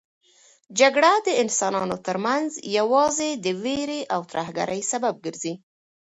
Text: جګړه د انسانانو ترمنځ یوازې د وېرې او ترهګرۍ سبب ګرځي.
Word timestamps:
جګړه 0.79 1.11
د 1.27 1.29
انسانانو 1.43 1.95
ترمنځ 2.07 2.49
یوازې 2.77 3.29
د 3.45 3.47
وېرې 3.63 4.01
او 4.13 4.21
ترهګرۍ 4.31 4.81
سبب 4.91 5.13
ګرځي. 5.25 5.53